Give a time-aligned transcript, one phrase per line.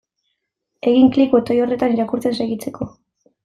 [0.93, 2.93] Egin klik botoi horretan irakurtzen segitzeko.